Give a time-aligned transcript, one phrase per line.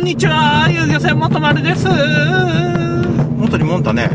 [0.00, 1.86] んにちは、遊漁船元丸です。
[3.36, 4.10] 元にもんたね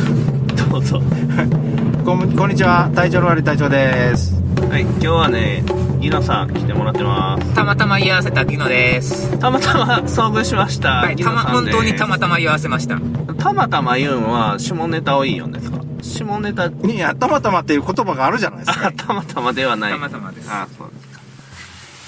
[0.70, 1.00] どうぞ。
[2.04, 4.34] こんこんにちは体調の悪い隊長です
[4.68, 5.62] はい、今日はね、
[6.00, 7.54] ギノさん来てもらってます。
[7.54, 9.38] たまたま居合わせたギノです。
[9.38, 10.88] たまたま遭遇しました。
[10.96, 12.98] はい、たま、本当にたまたま居合わせました。
[13.38, 15.78] たまたま言うんは、下ネタをいいよんですか？
[16.02, 19.92] 下ネタ、いやたまたまっていう言葉があるじゃないですかあ、たまたまではない。
[19.92, 20.48] たまたまです。
[20.50, 20.66] あ。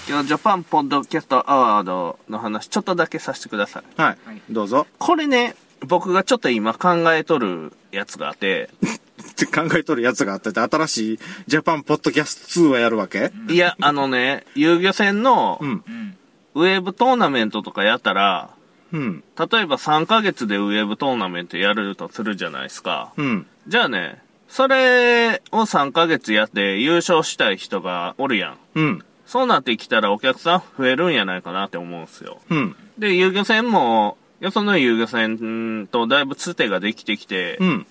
[0.09, 3.83] 今日、ジャパンポッドキャストアワードの話、ちょっとだけさせてください。
[4.01, 8.69] はい、はいどうぞこれね、僕がちょっと今考えとるやつがあって、
[9.31, 13.33] っ て考えとるやつがあってて新しいジャパンポッドキャスト2はやるわけ？
[13.49, 15.59] いや、あのね、遊漁船の。
[16.57, 18.51] ウェーブトーナメントとかやったら、
[18.93, 23.13] うん例えば3ヶ月でウェーブトーナメントやるとするじゃないですか。
[23.17, 28.57] うんじゃあね、それを3ヶ月やって優勝したい人がおるやん。
[28.75, 32.41] うんそうなってきたらお客さん増えるんやないかなって思うんすよ。
[32.51, 37.87] うんで、遊漁船も、よその遊漁船とだいぶつてができてきて、うん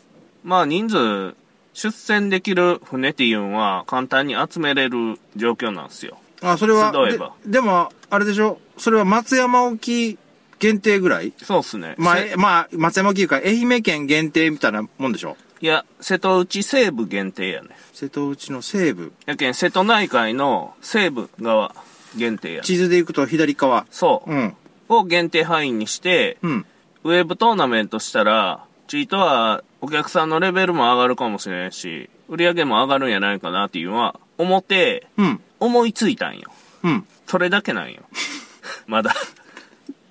[0.45, 1.35] まあ人数、
[1.73, 6.17] 出船できる船っていうのは簡単に集めれる状況なんですよ。
[6.41, 8.57] あそれは集えばででもあれでしょ？
[8.77, 10.17] それは松山沖
[10.59, 11.33] 限定ぐらい？
[11.43, 11.95] そうっすね。
[11.97, 15.35] まあ、まあ、松山沖いうか愛媛県限定みたいなもんでしょ？
[15.63, 17.69] いや、瀬戸内西部限定やね。
[17.93, 21.73] 瀬戸内の西部やけん、瀬戸内海の西部側
[22.17, 22.63] 限定やね。
[22.65, 24.29] 地図で行くと左側そう。
[24.29, 24.53] うん
[24.89, 26.65] を限定範囲にして、うん
[27.05, 36.51] ウェブトーナメントしたら、チートはお客さんのレベルも上がるかもしれんし、売り上げも上がるんやないかなっていうのは、思って、うん思いついたんよ。
[36.83, 38.01] うんそれだけなんよ。
[38.85, 39.15] まだ。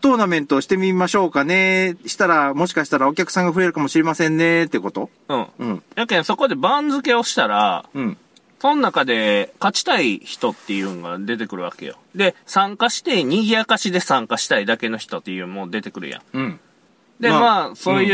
[0.03, 1.97] トーナメントをしてみましょうかね。
[2.05, 4.65] したら、もしかしたらお客さんが増えるかもしれませんね。
[4.65, 5.09] ってこと？
[5.29, 5.47] うん。
[5.59, 5.83] うん。
[5.95, 8.19] やけん、そこで番付をしたら、うん。
[8.61, 11.97] その中で勝ちたい人っていうのが出てくるわけよ。
[12.15, 16.23] で、参加して、賑やかしで参加したいだけの人っていうのも出てくるやん。
[16.33, 16.61] うん。
[17.19, 18.11] で、まあまあ、そうい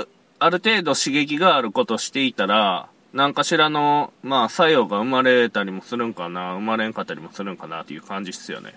[0.00, 8.74] う、ある程度刺激があることしていたら、何かしらの、まあ、作用が生まれたりもするんかな、生まれんかったりもするんかなっていう感じっすよね。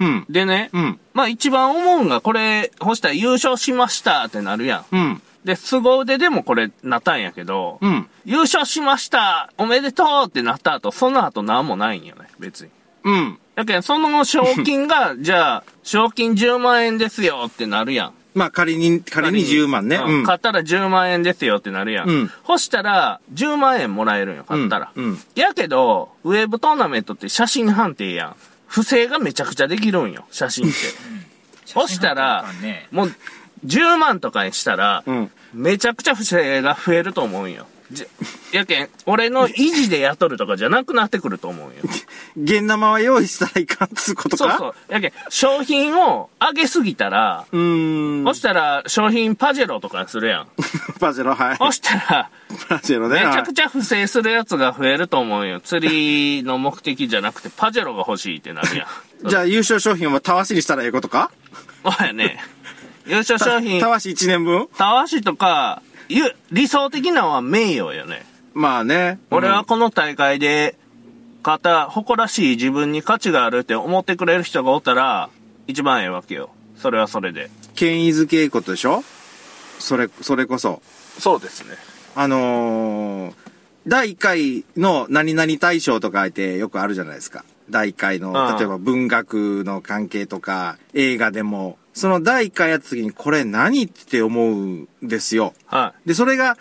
[0.00, 0.26] うん。
[0.28, 1.00] でね、うん。
[1.14, 4.96] まあ一番思うんが、これ、ほしたら優勝しましたってなるやん。
[4.96, 5.22] うん。
[5.44, 8.08] で、凄腕でもこれなったんやけど、うん。
[8.24, 12.70] 優勝しましたおめでとうってなった後、その後何もないんよね、別に。
[13.04, 13.38] うん。
[13.54, 18.12] だけど、その賞金が、 じゃあ、賞金10万円ですよってなるやん。
[18.34, 19.96] まあ、仮に、仮に10万ね。
[19.96, 20.24] ううんん。
[20.24, 22.08] 買ったら10万円ですよってなるやん。
[22.08, 24.90] うんほしたら、10万円もらえるんよ、買ったら。
[24.94, 28.36] うんうんやけど、ウェーブトーナメントって写真判定やん。
[28.68, 30.76] 不正がめちゃくちゃできるんよ、写真って。
[31.66, 32.46] そしたら
[32.92, 33.14] もう、
[33.66, 35.30] 10万とかにしたら、うん。
[35.52, 37.66] めちゃくちゃ不正が増えると思うんよ。
[37.90, 38.06] じ
[38.52, 41.76] やけん、俺の維持で雇るとかじゃなくなってくると思うんよ。
[42.36, 44.44] 現生は用意したらいかんっつうことか？
[44.44, 44.92] そうそう。
[44.92, 48.24] やけん、商品を上げすぎたら、うーん。
[48.24, 50.48] そしたら商品パジェロとかにするやん。
[51.00, 51.56] パジェロ、はい。
[51.56, 52.30] そしたら、
[52.68, 53.24] パジェロね。
[53.24, 55.60] めちゃくちちゃ不正するやつが増えると思うよ。
[55.60, 58.86] 釣りの目的じゃなくてパジェロが欲しいってなるやん。
[58.86, 58.90] ゃ。
[59.28, 61.30] じゃあ、優勝商品はたわしにしたらええことか？
[61.84, 62.40] そうやね。
[63.06, 64.68] 優勝商品た、わし1年分？
[64.76, 65.87] たわしとか、ゆ
[66.50, 68.24] 理想的なのは名誉よね。
[68.54, 69.18] まあね。
[69.30, 70.76] 俺はこの大会で、
[71.44, 75.30] 勝った誇らしい自分に価値があるって思ってくれる人がおったら、
[75.66, 76.50] 一番ええわけよ。
[76.76, 77.50] それはそれで。
[77.74, 79.04] 権威づけいことでしょ？
[79.78, 80.82] それ、それこそ。
[81.18, 81.76] そうですね。
[82.14, 83.34] あのー、
[83.86, 87.44] 第1回の何々大賞とか言ってよくあるじゃないですか。
[87.70, 95.52] 第1回のう、ん例えば文学の関係とか、映画でも、その第1回やった時にこれ何って思うんですよ。
[95.66, 96.56] はで、それが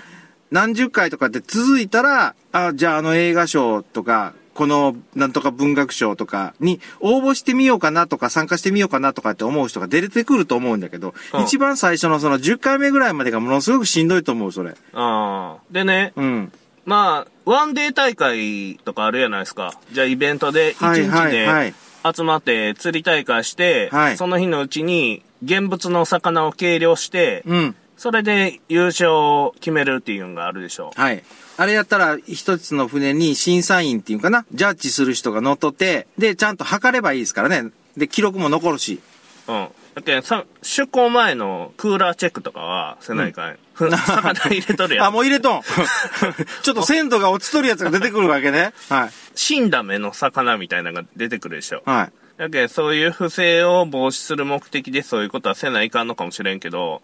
[0.52, 14.72] 何十回とかって続いたら、あ、じゃああの映画賞とか、このなんとか文学賞とかに応募してみようかなとか参加してみようかなとかって思う人が出てくると思うんだけど、うん一番最初のその10回目ぐらいまでがものすごくしんどいと思う、それ。
[14.72, 14.74] い。
[14.94, 15.62] ああ。
[15.70, 16.52] でね、うん。
[16.86, 19.74] まあ、ワンデー大会とかあるじゃないですか。
[19.92, 21.74] じゃあイベントで1はい日はいはでい
[22.14, 27.76] 集まって釣り大会して、はいその日のうちに現物の魚を計量して、うん。
[27.98, 31.24] それで優勝を決めるっていうのがあるでしょはい。
[31.58, 37.72] あれやったら、一つの船に審査員っていうかな、ジャッジする人が乗っ取って、で、ちゃんと測ればいいですからね。
[37.98, 39.00] で、記録も残るし。
[39.48, 39.52] う。
[39.52, 39.68] うん。
[39.98, 43.58] だけどさ、出港前のクーラーチェックとかはせないかん。
[43.74, 45.14] ふ魚入れとるやあ、ん。
[45.14, 45.62] もう入れとん。
[46.62, 48.74] ちょっと鮮度が落ちとるやつが出てくるわけね。
[48.90, 49.10] はい。
[49.34, 51.82] 死んだ目の魚みたいなのが出てくるでしょ。
[51.88, 52.12] はい。
[52.38, 57.02] だけどそういう不正を防止する目的でそういうことはせないかんのかもしれんけど、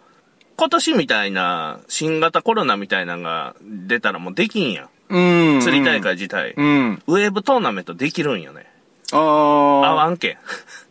[0.56, 4.90] 今年みたいな新型コロナみたいなのが出たらもうできんやん。
[5.10, 5.62] うん。
[5.62, 6.54] 釣り大会自体。
[6.56, 7.02] うん。
[7.08, 8.68] ウェーブトーナメントできるんよね。
[9.12, 9.96] あ合あ。
[9.96, 10.38] わんけん。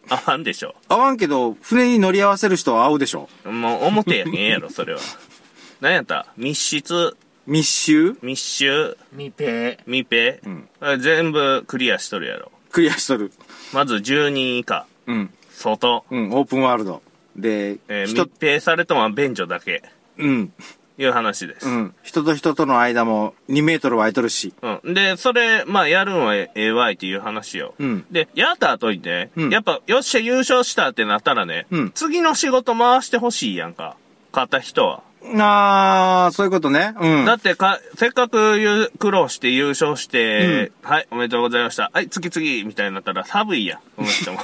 [0.08, 0.74] 合わんでしょ。
[0.88, 3.28] 合わんけど、船に乗り合わせる人は合うでしょ。
[3.44, 5.00] もう表やけんええやろ、それは。
[5.80, 6.26] 何やった？
[6.36, 7.16] 密室、
[7.46, 8.16] 密集？
[8.22, 9.78] 密集、密閉？
[9.86, 12.52] 密閉、んあ全部クリアしとるやろ。
[12.70, 13.32] クリアしとる。
[13.72, 15.30] まず10人以下、うん。
[15.50, 17.02] 外、うん、オープンワールド。
[17.36, 19.82] で、えー人密、閉されたのは便所だけ、
[20.18, 20.52] うん。
[20.98, 21.68] いう話です。
[21.68, 21.94] うん。
[22.02, 24.54] 人と人との間も2メートル空いとるし。
[24.62, 24.94] うん。
[24.94, 27.74] で、それ、まあ、やるんはええわいっていう話よ。
[27.78, 28.06] うん。
[28.10, 33.96] で、やった後にね、うんやっぱ、よっしゃ優勝したってなったらね、うん次の仕事回してほしいやんか。
[34.32, 35.02] 勝った人は。
[35.38, 36.94] あー、そういうことね。
[36.98, 37.24] うん。
[37.24, 41.90] だってか、せっかくゆ苦労して優勝して、はい、おめでとうございました。
[41.92, 44.40] はい、次々みたいになったら寒いやん、この人も。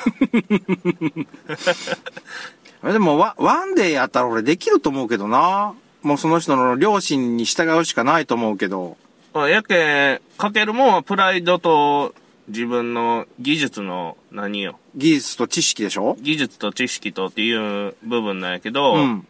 [2.93, 5.75] でも、ワワンデーやったら俺できると思うけどな。
[6.03, 8.97] もうその人の両親に従うしかないと思うけど。
[9.35, 12.15] あやけん、かけるもんはプライドと
[12.49, 14.79] 自分の技術の何よ。
[14.95, 16.17] 技術と知識でしょ？
[16.21, 19.27] 技術と知識とっていう部分なんやけど、うん。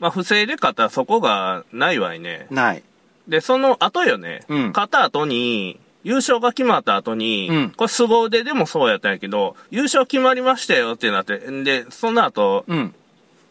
[0.00, 2.46] まあ不正で勝ったらそこがないわいね。
[2.50, 2.82] ない。
[3.28, 12.94] で、その後よね、うん勝った後に、優勝が決まった後に、うんこれ凄腕でもそうやったんやけど、優勝決まりましたよってなって、んで、その後、うん。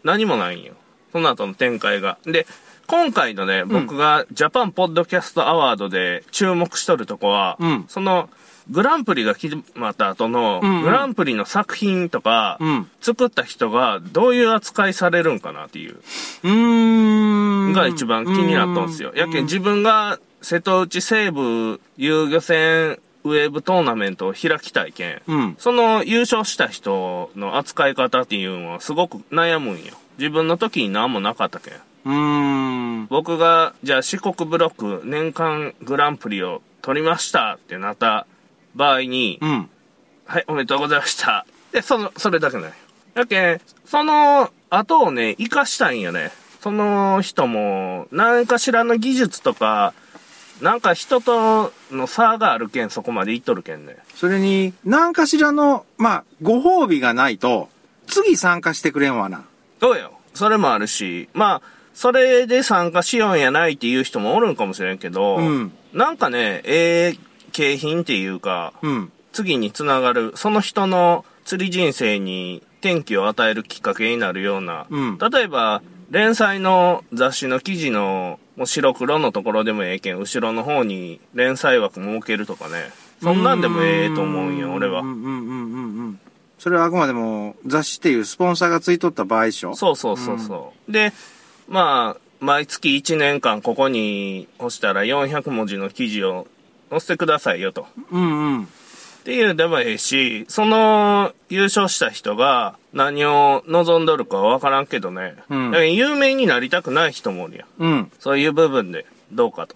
[0.03, 0.73] 何もないんよ。
[1.15, 2.17] その後の展開が。
[2.25, 2.45] で、
[2.87, 8.29] 今回のね、僕がジャパンポッドキャストアワードで注目しとるとこは、うんその、
[8.69, 12.89] グランプリが決まった後の、うんうんグランプリの作品とか、うん。
[12.99, 15.95] 作った人がどういう扱いされるんかなっていう、
[16.43, 17.71] うーん。
[17.71, 19.13] が一番気になったんですよ。
[19.15, 25.55] やけん自分が瀬戸内西部遊漁船ウェーブトーナメントを開きたいけん、うん。
[25.59, 29.93] その優勝した人の扱い方っていうのはすごく悩むんよ。
[30.17, 31.73] 自分の時に何もなかったけん。
[31.73, 33.07] うーん。
[33.07, 38.27] 僕が、じゃあ四国ブロック年間グランプリを取りましたってなった
[38.75, 39.69] 場合に、うん。
[40.25, 41.45] はい、おめでとうございました。
[41.71, 42.73] で、その、それだけない。
[43.13, 46.31] だけん、その後をね、活かしたいんよね。
[46.61, 49.93] その人も、何かしらの技術とか、
[50.61, 53.97] なんか人との差があるけん、そこまでいっとるけんね。
[54.15, 57.69] それに、何かしらの、まあ、ご褒美がないと、
[58.07, 59.43] 次参加してくれんわな。
[59.79, 60.11] そうよ。
[60.33, 61.61] それもあるし、まあ、
[61.93, 67.17] それで参加しようんやないっていう人もおるんかもしれんけど、うんなんかね、ええ
[67.53, 69.11] 景品っていうか、うん。
[69.31, 75.81] 次につながる、その人の釣り人生に転機を与えるきっかけになるような、うん例えば、
[76.11, 82.91] 連載の雑誌の記事の、もう白黒のところでもええけん、後ろの方に連載枠設けるとかね。
[83.23, 85.07] そんなんでもええと思うんよ、俺はうん。
[85.07, 86.19] うんうんうんうん。
[86.65, 90.91] それはあくまでも雑誌っていうスポンサーがついとった場合でしょそうそうそうそう。
[90.91, 91.13] で、
[91.67, 96.47] まあ、毎月1年間ここに押したら400文字の記事を
[96.89, 97.85] 載せてくださいよと。
[98.09, 98.63] うんうん。
[98.63, 98.67] っ
[99.25, 105.35] ていうでもええし、その優勝した人が何を望んどるかはわからんけどね。
[105.51, 107.67] うん有名になりたくない人もおるやん。
[107.77, 108.11] うん。
[108.17, 109.75] そういう部分でどうかと。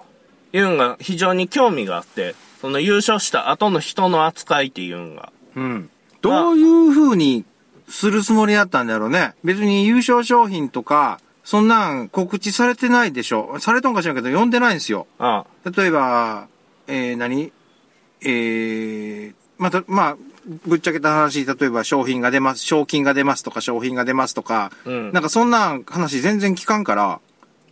[0.53, 5.31] いうのが非常に興味があって、その優勝した後の人の扱いっていうのが。
[5.55, 5.89] うん。
[6.21, 7.45] どういう風に
[7.87, 9.33] するつもりだったんだろうね。
[9.43, 13.57] 別に優勝商品とか、そんなん告知されてないでしょ。
[13.59, 15.07] されとんか知らんけど、読んでないんですよ。
[15.17, 16.47] あ例えば、
[16.87, 17.51] えー、何？
[18.21, 20.17] えー、また、まあ、
[20.65, 27.19] ぶっちゃけた話、例えば商品が出ます、賞金が出ますとか、商品が出ますとか、うんなんかそんな話全然聞かんから、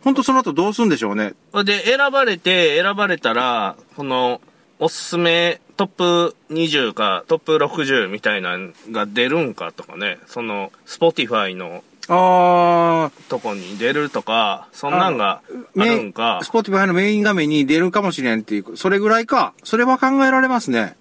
[0.02, 1.34] ほんとその後どうすんでしょうね。
[1.52, 1.64] あ。
[1.64, 4.40] で、選ばれて、選ばれたら、この、
[4.78, 15.40] おすすめトップ20かトップ60みたいなのが出るんかとかね、その、 Spotify のあとこに出るとか、そんなんが
[15.78, 16.50] あるんかス。
[16.50, 19.54] Spotify のメイン画面に出るかもしれんっていう、それぐらいか。
[19.62, 20.96] それは考えられますね。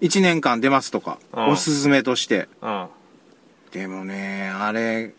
[0.00, 2.48] 1年間出ますとか、うんおすすめとして。
[2.62, 2.86] うん
[3.70, 5.14] でもね、あれ、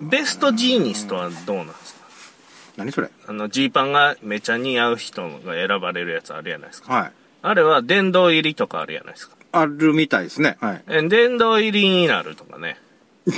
[0.00, 2.00] ベストジーニストはどうなんですか？
[2.76, 3.10] 何それ？
[3.26, 6.92] あの、ジーパンがめちゃ似合う人が選ばれるやつあるやないですか。
[6.92, 7.12] はい。
[7.42, 9.36] あれは殿堂入りとかあるやないですか。
[9.52, 10.56] あるみたいですね。
[10.60, 10.82] はい。
[10.88, 12.78] え殿堂入りになるとかね。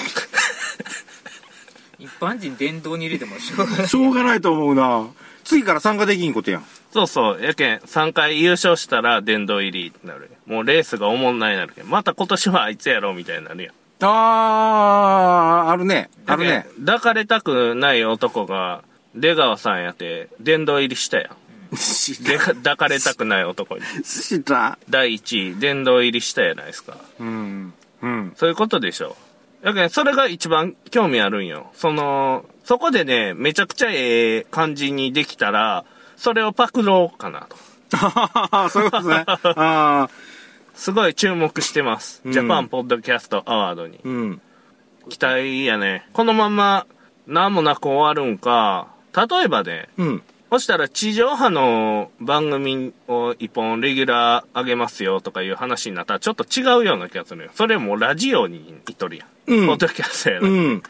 [1.99, 3.88] 一般人電動に入れてもしょうがない。
[3.88, 5.06] しょうがないと思うな。
[5.42, 6.64] 次から参加できんことやん。
[6.92, 7.42] そうそう。
[7.42, 10.30] やけん、3回優勝したら殿堂入りになる。
[10.46, 11.88] もうレースがおもんないなるけん。
[11.88, 13.75] また今年はあいつやろみたいになるやん。
[14.00, 16.11] あー、あるね。
[16.26, 16.66] あるね。
[16.78, 18.84] 抱かれたくない男が、
[19.14, 21.30] 出川さんやって、殿堂入りしたやん。
[21.76, 23.83] 知で、抱かれたくない男に。
[24.45, 24.78] た。
[24.88, 26.97] 第1位、殿堂入りしたやないですか。
[27.21, 27.75] うん。
[28.02, 28.33] うん。
[28.37, 29.16] そういうことでしょ。
[29.62, 31.71] だけど、それが一番興味あるんよ。
[31.75, 35.85] その、そこでね、めちゃくちゃええ感じにできたら、
[36.16, 37.57] それをパクろうかなと。
[38.69, 39.25] そういうことね。
[39.26, 40.11] あー
[40.75, 42.21] すごい注目してます。
[42.25, 44.00] うんジャパンポッドキャストアワードに。
[44.02, 44.40] うん。
[45.09, 46.09] 期待やね。
[46.12, 46.87] このまま、
[47.26, 50.23] 何もなく終わるんか、例えばね、うん。
[50.54, 57.50] そしたら地上波の番組を一本レギュラー上げますよとかいう話になったらちょっと違うような気がするよ。
[57.56, 59.28] それもラジオにいっとるやん。
[59.49, 60.49] うんポッドキャストやな。
[60.49, 60.82] うん。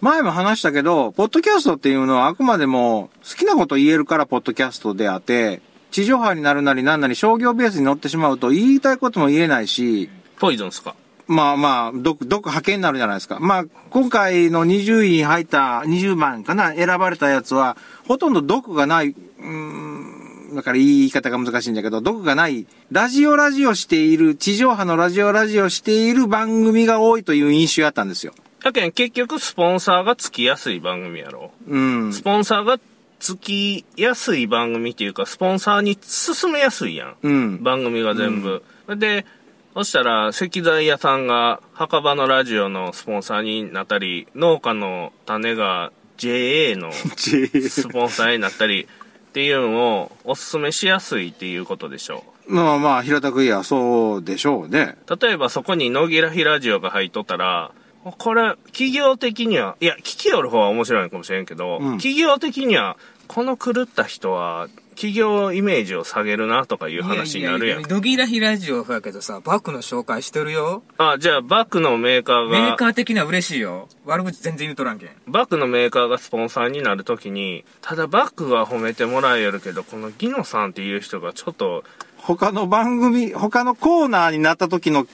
[0.00, 10.94] 前も話したけど、ポッドキャストっていうのはあくまでも好きなこと言えるからポッドキャストであって、地上波になるなりなんなり商業ベースに乗ってしまうと言いたいことも言えないし、ポイズンスか？
[11.26, 13.38] まあまあ、毒、毒派遣になるじゃないですか。
[13.40, 17.76] まあ、今回の20位に入った20番かな、選ばれたやつは、
[18.06, 28.34] ほとんど毒がない、うーん、だから言い方が難しいんだけど、毒がない、ラジオラジオしている、地上波のラジオラジオしている番組が多いという印象やったんですよ。
[28.62, 31.52] だけん結局スポンサーがつきやすい番組やろ。
[31.68, 32.12] うん。
[32.14, 32.78] スポンサーが
[33.18, 37.16] つきやすい番組っていうか、スポンサーに進めやすいやん。
[37.22, 37.62] うん。
[37.62, 38.62] 番組が全部。
[38.96, 39.26] で、
[39.74, 54.96] そしたら石材屋さんが墓場のラジオのスポンサーになったり、農家の種が JA の スポンサーになったりっていうのをおすすめしやすいっていうことでしょまあまあ、平たく言えばそうでしょうね。
[55.08, 55.18] う。
[55.20, 57.72] 例えばそこに野木らひラジオが入っとったら、
[58.04, 67.66] これ、企業的には、いや、聞きよる方は面白いのかもしれんけど、うん企業的には、この狂った人は、企業イメージを下げるなとかいう話になるやん。
[67.66, 70.82] いやいやドギラヒラジオやけどさ、バックの紹介してるよ。
[70.98, 73.88] あ、じゃあ、バックのメーカーが、メーカー的には嬉しいよ。
[74.04, 75.10] 悪口全然言うとらんけん。
[75.26, 81.84] バックのメーカーがスポンサーになるときに、ただバックは褒めてもらえるけど、このギノさんっていう人がちょっと、
[82.16, 85.06] 他の番組、他のコーナーになった時の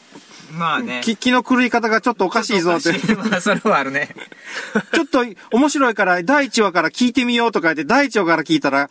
[0.52, 1.00] まあね。
[1.04, 2.92] 気気の狂い方がちょっとおかしいぞって。
[3.14, 4.14] まあ、それはあるね。
[4.92, 8.90] ちょっと面白いから第1話から聞いてみようとか言って第1話から聞いたら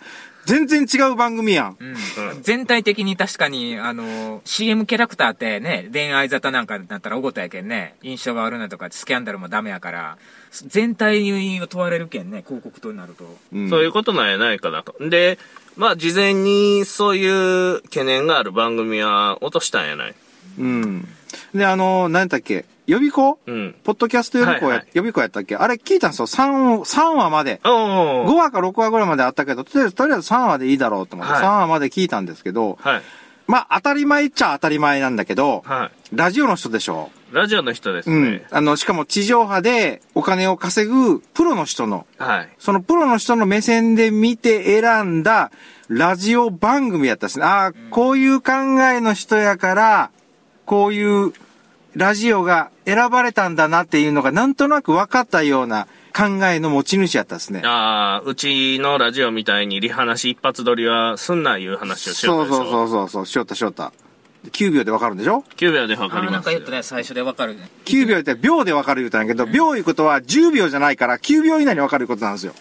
[0.49, 1.77] 全然違う番組やん。
[1.79, 2.41] うん。
[2.41, 10.17] 全体的に確かに、あの、CM キャラクターってね、恋愛沙汰なんかになったらおごたやけんね、印象が悪いなとか、スキャンダルもダメやから、
[10.51, 13.25] 全体を問われるけんね、広告となると。
[13.53, 14.95] うんそういうことなんやないかなと。
[14.99, 15.37] で、
[15.77, 20.15] まあ、事前にそういう懸念がある番組は落としたんやない。
[20.57, 21.07] うん。
[21.53, 22.65] で、あの、何だっけ？
[22.87, 23.39] 予備校？
[23.45, 23.75] うん。
[23.83, 25.55] ポッドキャスト予備校や、はいはい予備校やったっけ？
[25.55, 26.27] あれ聞いたんですよ。
[26.27, 27.61] 3、三話まで。
[27.63, 28.35] お5ー。
[28.35, 33.01] 話か6話ぐらいまであったけど、とりあえず、とりあえず3話でいいだろうと思って、はい3話まで聞いたんですけど、はい。
[33.47, 37.09] まあ当たり前っちゃ当たり前なんだけど、はラジオの人でしょ？
[37.31, 37.35] い。
[37.35, 38.47] ラジオの人ですうんね。。
[38.49, 42.49] あの、しかも地上波でお金を稼ぐプロの人の、はい。
[42.57, 45.51] そのプロの人の目線で見て選んだ
[45.89, 47.45] ラジオ番組やったですね。
[47.45, 48.51] ああ、こういう考
[48.91, 50.11] えの人やから、
[50.69, 51.33] こういう
[51.95, 57.63] ラジオが選ばれたんだなっていうのがなんとなく分かったような考えの持ち主やったですね。
[57.65, 62.71] ああ、うちのラジオみたいにリハなし一発撮りはすんないう話をしよそううそうでしょ。
[62.71, 63.91] そうそうそう、しよったしよった。
[64.51, 66.39] 9秒で分かるんでしょ？9秒でわかりますよ。
[66.39, 67.67] んか言ったね、最初でわかるね。
[67.85, 72.53] ?9 秒って秒で分かる言うたんやけど、秒いうことは10秒じゃないから9秒以内に分かることなんですよ。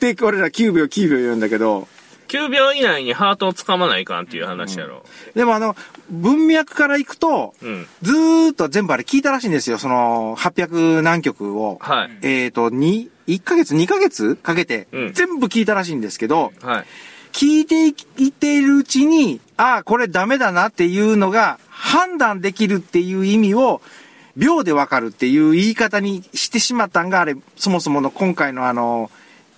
[0.00, 1.88] で、俺ら9秒9秒言うんだけど、
[2.32, 5.04] 9秒以内にハートをつかまないかんっていう話やろ。
[5.34, 5.76] でもあの、
[6.08, 7.86] 文脈からいくと、うん。
[8.00, 9.76] ずーっと全部あれ聞いたらしいんですよ。
[9.76, 11.76] その、800何曲を。
[11.82, 12.10] はい。
[12.22, 16.84] えっ、と、2、1ヶ月 ?2 ヶ月かけてうん、全部聞いたらしいんですけど、はい。
[17.32, 23.82] 聞いていっているうちに、ああ、これダメだなっていうのが判断できるっていう意味を、
[24.36, 29.10] 秒でわかるっていう言い方にしてしまったんが、あれ、そもそもの今回のあの、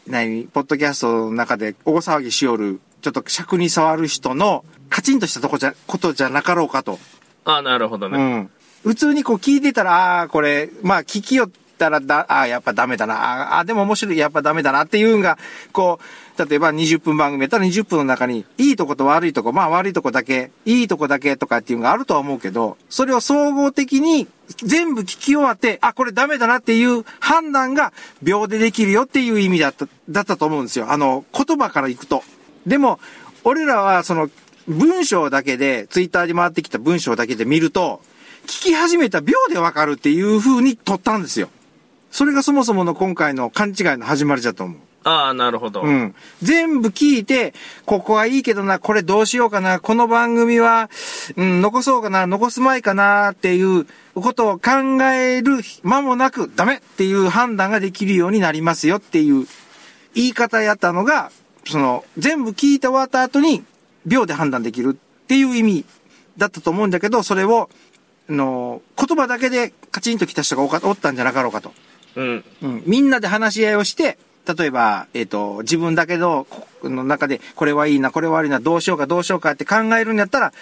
[0.06, 6.98] 何、ポッドキャストの中で大騒ぎしよる、ちょっと尺に触る人の、カチンとしたとこじゃ、ことじゃなかろうかと。
[7.44, 8.18] ああ、なるほどね。
[8.18, 8.50] うん。
[8.82, 11.50] 普通にこう聞いてたら、ああー、これ、まあ聞きよっ
[11.84, 15.38] たらだ、ああ、やっぱダメだな、ああ、でも面白い、やっぱダメだなっていうのが、
[15.72, 24.26] こう、例えば20分番組やったら20分の中に、いいとこと悪いとこ、まあ悪いとこだけ、いいとこだけとかっていうのがあるとは思うけど、それを総合的に
[24.62, 30.90] 全部聞き終わって、あ、これダメだなっていう判断が秒でできるよっていう意味だった、だったと思うんですよ。
[30.90, 32.22] あの、言葉からいくと。
[32.66, 32.98] でも、
[33.44, 34.30] 俺らはその、
[34.66, 38.00] 文章だけで、ツイッターで回ってきた文章だけで見ると、
[38.44, 41.48] 聞き始めた秒でわかるっていう風に取ったんですよ。
[42.14, 44.78] それがそもそもの今回の勘違いの始まりだと思う。
[45.02, 45.82] ああ、なるほど。
[45.82, 46.14] うん。
[46.42, 47.54] 全部聞いて、
[47.86, 50.90] ここはいいけどな、これどうしようかな、この番組は、
[51.36, 59.48] うん、残そうかな、残すまいかな、っていうことを考える間もなく、ダメっていう判断ができるようになりますよっていう
[60.14, 61.32] 言い方やったのが、
[61.66, 63.64] その、全部聞いて終わった後に、
[64.06, 65.84] 秒で判断できるっていう意味
[66.36, 67.68] だったと思うんだけど、それを、
[68.30, 71.72] あの、言葉だけでカチンと来た人がおったんじゃなかろうかと。
[72.16, 72.44] うん。
[72.62, 76.46] うん、みんなで話し合いをして、例えば、えっ、と、自分だけの、
[76.82, 80.52] この中で、これはいいな、これは悪いな、どうしようか、どうしようかって考えるんやったら、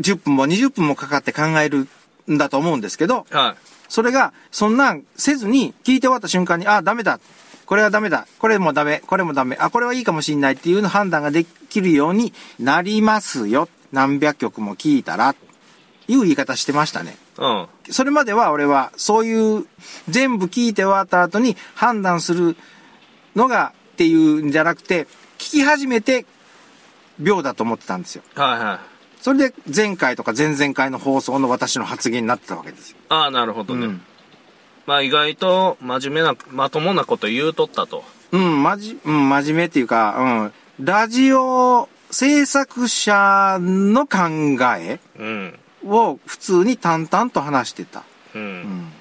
[0.00, 1.88] 10分も20分もかかって考える
[2.30, 3.56] んだと思うんですけど、は
[3.88, 7.18] それが、そんなんせずに、聞いて終わった瞬間に、あ、ダメだ。
[7.66, 8.26] これはダメだ。
[8.38, 9.02] これもダメ。
[9.06, 9.56] これもダメ。
[9.58, 13.68] あ、これはいいかもしんないっていうの判断ができるようになりますよ。
[13.92, 15.34] 何百曲も聞いたら。
[16.08, 17.16] いう言い方してましたね。
[17.38, 17.42] い。
[17.42, 17.68] うん。
[17.90, 19.66] それまでは俺は、そういう、
[20.08, 22.56] 全部聞いて終わった後に判断する
[23.36, 25.06] のが、っていうんじゃなくて、
[25.38, 26.26] 聞き始めて、
[27.18, 28.22] 秒だと思ってたんですよ。
[28.34, 28.78] はいはい。
[29.22, 32.96] それで、前回とか前々回の放送の私の発言になってたわけですよ。
[33.08, 33.86] ああ、なるほどね。
[33.86, 34.02] うん
[34.86, 38.04] まあ意外と真面目な、まともなこと言うとったと。
[38.32, 44.18] うん、まじ、うん、真面目っていうか、うん、ラジオ制作者の考
[44.78, 45.58] えうん。
[45.84, 48.02] を普通に淡々と話してた。
[48.34, 48.38] う。
[48.38, 48.92] うんん。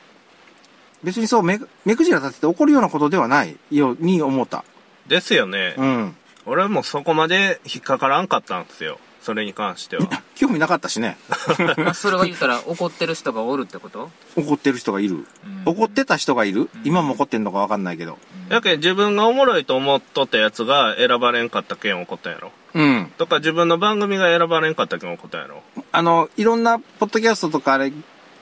[1.03, 4.63] 別にそう、目く、目くじら立てて怒るようなことではないように思った。
[5.07, 5.75] ですよね。
[5.77, 6.15] うん。
[6.45, 8.99] 俺もそこまで引っかからんかったんですよ。
[9.21, 10.07] それに関しては。
[10.35, 11.15] 興味なかったしね。
[11.77, 14.09] まあそれが言ったら怒ってる人がおるってこと？
[14.35, 15.15] 怒ってる人がいる。
[15.15, 15.25] うん
[15.63, 18.17] 怒ってた人がいる今も怒ってんのかわかんないけど。
[18.49, 22.51] やけん自分がおもろいと思っとったやつが選ばれんかったけん怒ったんやろ。
[22.73, 23.11] うん。
[23.19, 25.61] とか自分の番組が選ばれんかったけん怒ったんやろ。
[25.91, 27.93] あの、いろんなポッドキャストとかあれ、聞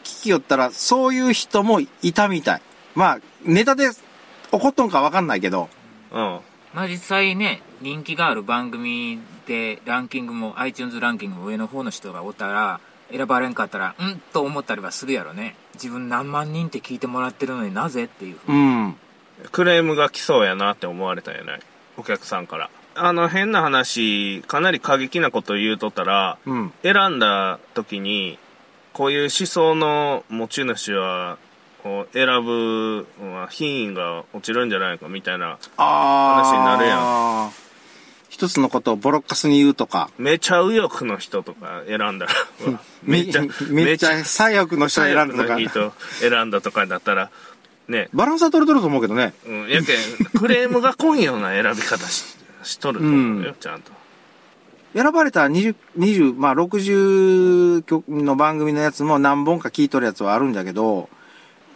[0.03, 2.61] きよったら、そういう人もいたみたい。
[2.95, 3.89] まあ、ネタで
[4.51, 5.69] 怒っとんかわかんないけど。
[6.11, 6.39] うん。
[6.73, 12.79] まあ実際ね、人気がある番組でランキングも iTunes ランキングも上の方の人がおったら、
[13.11, 15.55] 選ばれんかったら、んと思ったりはするやろね。
[15.73, 18.37] 自分何万人って聞いてもらってるのになぜっていう。
[18.47, 18.95] うん。
[19.51, 21.61] クレームが来そうやなって思われたんやない？
[21.97, 22.69] お客さんから。
[23.01, 26.73] あの変な話、かなり過激なこと言うとったら、うん。
[26.83, 28.37] 選んだ時に、
[28.93, 31.37] こういう思想の持ち主は、
[31.81, 33.07] こう選ぶ
[33.49, 36.43] 品位が落ちるんじゃないかみたいな、ああ。
[36.43, 36.97] 話になるや
[37.47, 37.51] ん。
[38.27, 40.09] 一つのことをボロッカスに言うとか。
[40.17, 42.33] めちゃ右翼の人とか選んだら、
[43.03, 47.29] めっちゃ、めっちゃ左翼の人を選んだとか人選んだとかだったら、
[47.87, 49.33] ね、バランスは取れとると思うけどね。
[49.47, 52.38] うん、やけん、クレームが来んような選び方し
[52.69, 53.91] しとると思うよ、うんちゃんと。
[54.93, 61.09] 選ばれた20、20、まあ60曲の番組のやつも何本か聞いとるやつはあるんだけど、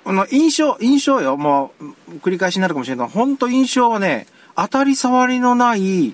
[0.04, 1.72] この印象、印象よ、も
[2.10, 6.14] う繰り返しになるかもしれないけど、本当印象はね、当たり障りのない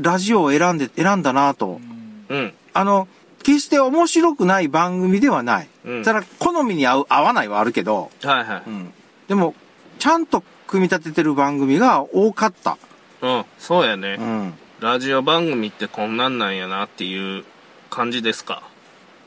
[0.00, 1.80] ラジオを選んで、選んだなと。
[2.28, 2.54] うん。
[2.72, 3.08] あの、
[3.42, 5.68] 決して面白くない番組ではない。
[5.84, 8.62] うんただ、好みに合う、合わないはあるけど、はいはい。
[9.28, 9.54] でも、
[9.98, 12.78] ちゃんと組み立ててる番組が多かった。
[13.24, 14.18] うん、そうやね。
[14.20, 14.54] うん。
[14.80, 17.44] ラジオ番組ってこんなんなんやなっていう
[17.88, 18.62] 感じですか？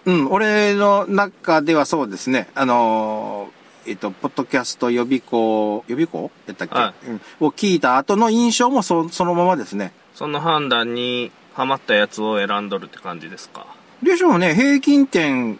[0.05, 2.47] うん、俺の中ではそうですね。
[2.53, 9.93] あのーえっと、ポッドキャスト予備校、予備校やったっけ、はうん、を聞いた後の印象もそそのままですね。
[10.13, 13.65] その判断にハマったやつを選んどるって感じですか？
[14.03, 15.59] でしょうね、平均点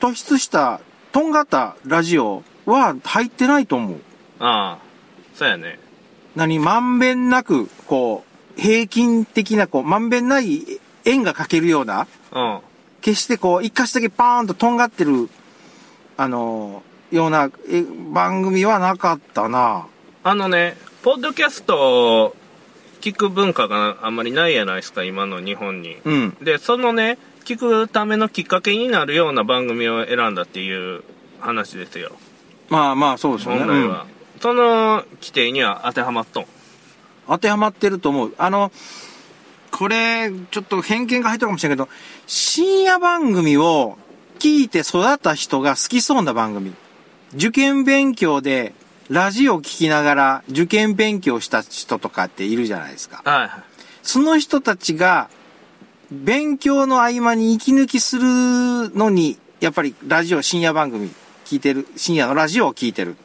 [0.00, 0.80] 突出した、
[1.12, 4.00] とんがったラジオは入ってないと思う。
[4.40, 4.78] ああ、
[5.34, 5.78] そうやね。
[6.36, 8.24] 何、まんべんなく、こ
[8.56, 10.62] う、平均的な、こう、まんべんない
[11.04, 12.58] 円が描けるような、うん。
[13.00, 15.28] 決してこう、一箇所だけパーンととんがってる、
[16.16, 19.86] あのーようなえ番組はなかったな。
[20.22, 22.36] あのね、ポッドキャストを
[23.00, 25.96] 聞く文化があんまりないやないですか、今の日本に。
[26.04, 26.36] うん。
[26.42, 31.02] で、そのね、聞くためのきっかけになるような番組を選んだっていう
[31.40, 32.12] 話ですよ。
[32.68, 33.60] まあまあ、そうでしょうね。
[33.60, 34.06] 本来は。
[34.40, 36.46] その規定には当てはまっとん？
[37.26, 38.34] 当てはまってると思う。
[38.38, 38.72] あの、
[39.70, 41.88] これ、ちょっと偏見が入ってるかもしれないけど、
[42.26, 43.98] 深夜番組を
[44.38, 46.72] 聞いて育った人が好きそうな番組。
[47.34, 48.72] 受験勉強で、
[49.10, 53.22] ラジオを聞きながら受験勉強した人とかっているじゃないですか。
[53.24, 53.50] はいはい。
[54.02, 55.28] その人たちが、
[56.10, 58.22] 勉強の合間に息抜きする
[58.94, 61.10] のに、やっぱりラジオ、深夜番組
[61.44, 63.16] 聞いてる、深夜のラジオを聞いてる。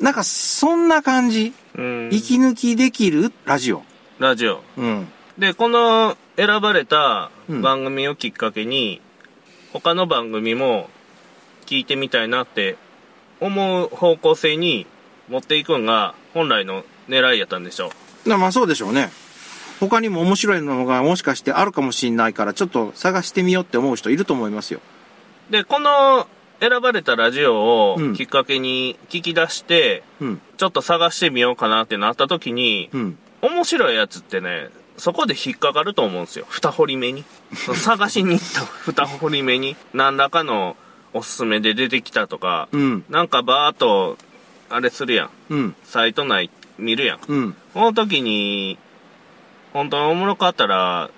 [0.00, 1.52] なんか、そんな感じ。
[1.76, 2.08] うん。
[2.12, 3.82] 息抜きできるラジオ。
[4.18, 4.62] ラジオ。
[4.76, 5.08] うん。
[5.38, 9.00] で、この選ばれたうん番組をきっかけに、
[9.72, 10.88] 他の番組も
[11.66, 12.76] 聞いてみたいなって
[13.40, 14.86] 思う方向性に
[15.28, 17.90] 持っていくんが本来の狙いやったんでしょ
[18.24, 18.28] う。
[18.28, 19.10] なまあそうでしょうね。
[19.78, 24.80] 他にも面白いのがもしかしてあるかもしれないから、ちょっと探してみようって思う人いると思いますよ。
[25.50, 26.26] で、この
[26.60, 30.40] 選ばれたラジオをうんきっかけに聞き出して、うん。
[30.56, 33.18] ちょっと探してみようかなってなった時に、うん。
[33.42, 36.46] 面白いやつってね、そこで引っかかると思うんですよ。
[36.48, 37.24] 二掘り目に。
[37.54, 40.76] 探しに行った二掘り目に、何らかの
[41.12, 43.04] おすすめで出てきたとか、うん。
[43.08, 44.16] なんかバーっと、
[44.68, 45.30] あれするやん。
[45.50, 45.76] うん。
[45.84, 47.20] サイト内見るやん。
[47.28, 47.56] うん。
[47.74, 48.78] この時に、
[49.72, 51.10] 本当におもろかったら、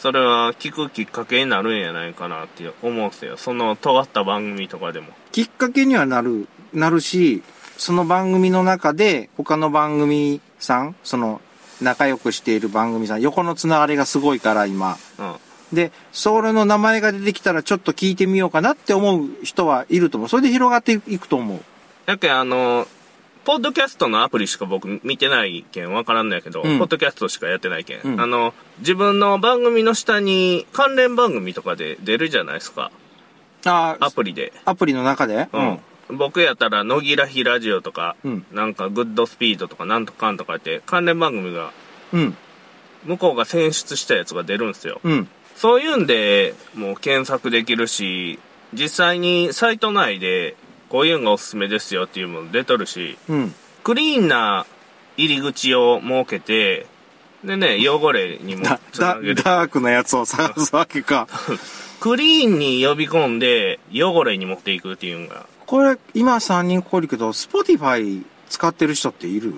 [0.00, 3.36] それは聞くきっかけになるんやないかなって思うんですよ。
[3.36, 5.08] その尖った番組とかでも。
[5.32, 7.42] きっかけにはなる、なるし、
[7.76, 11.40] その番組の中で他の番組さん、その
[11.82, 14.96] 仲良くしている番組さん、横のつながりがすごいから今。
[15.18, 15.34] うん。
[15.72, 20.28] で、それの名前が出てきたらちょっと聞いてみようかなって思う人はいると思う。
[20.28, 21.60] それで広がっていくと思う。
[22.06, 22.86] やけんあの、
[23.44, 32.90] ポッドキャストのアプリしか僕見てないけんわからんのやけど、うんポッドキャストしかやってないけん、うんあの、自分の番組の下に関連番組とかで出るじゃないですか。
[33.64, 34.52] あアプリで。
[34.64, 35.48] アプリの中で？
[35.52, 35.80] うん。
[36.16, 41.72] 僕やったら、野木らひラジオとか、うんなんか、グッドスピードとか、なんとかんとかって、関連番組が、
[42.12, 42.36] うん。
[43.04, 45.00] 向こうが選出したやつが出るんですよ。
[45.04, 45.28] うん。
[45.54, 48.38] そういうんで、もう検索できるし、
[48.72, 50.56] 実際にサイト内で、
[50.88, 53.54] こういうのがおすすめですよっていうもの出とるし、うん。
[53.84, 54.66] クリーンな
[55.16, 56.86] 入り口を設けて、
[57.44, 59.34] でね、汚れにもつなげ、る。
[59.36, 61.28] ダークなやつを探すわけか。
[62.00, 69.52] クリーンに呼び込んで、汚れに持っていくっていうのが、これ、今3人ここいるけど、 Spotify 使ってる人っている？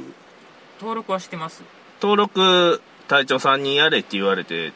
[0.81, 1.62] 登録はしてます。
[2.03, 4.73] 登録隊長さんにやれって言われて、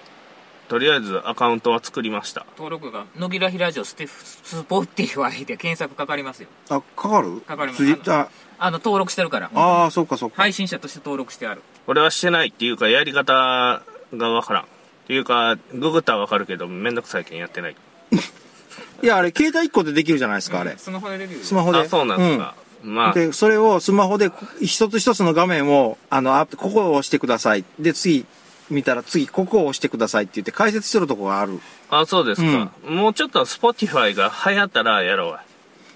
[0.68, 2.46] とりあえずアカウントは作りました。
[2.57, 6.48] 登録が、野木らひラジオステ Spotify で検索かかりますよ。
[6.70, 7.40] あ、かかる？
[7.42, 9.50] かかりますついああの、登録してるから。
[9.55, 10.37] あー、そうかそうか。
[10.37, 11.62] 配信者として登録してある。
[11.87, 13.83] 俺はしてないっていうか、やり方
[14.14, 14.62] がわからん。
[14.62, 14.66] っ
[15.07, 17.77] ていうか、ググったらわかるけど、めんどくさいけんやってない。
[19.03, 20.74] いや、あれ、携帯1個でできるじゃないですか、あれ。
[20.79, 21.44] スマホでできる。
[21.44, 21.79] スマホで。
[21.81, 22.55] あ、そうなんですか。
[22.83, 24.31] まあ、で、それをスマホで
[24.62, 27.64] 一つ一つの画面を、あの、あここを押してください。
[27.79, 28.24] で、次、
[28.70, 31.61] 見たら次、ここを押してくださいって言って解説するとこがある。
[31.90, 32.72] あ、そうですか。
[32.88, 35.42] もうちょっと Spotify が流行ったらやろうわ。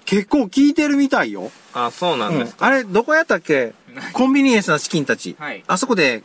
[0.05, 1.51] 結構聞いてるみたいよ。
[1.73, 2.55] あ、そうなんうんです。
[2.55, 2.65] か。
[2.65, 3.73] あれ、どこやったっけ？
[4.13, 5.35] コンビニエンスなチキンたち。
[5.39, 6.23] はいあそこで、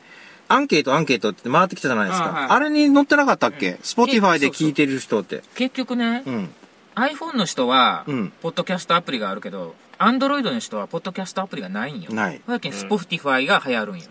[0.48, 2.26] アンケートアンケートって回ってきたじゃないですか。
[2.26, 5.42] あはいあれに載ってなかったっけ、うん Spotify で聞いてる人って。
[5.54, 6.54] 結局ね、うん。
[6.94, 12.12] iPhone の人は、うんポッドキャストアプリがあるけど、Android の人はポッドキャストアプリがないんよ。
[12.12, 14.04] ないだけん、 Spotify が流行るんよ。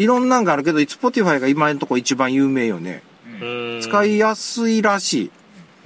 [0.00, 3.02] いろんなんがあるけど、 Spotify が今のとこ一番有名よね。
[3.82, 5.30] 使いやすいらし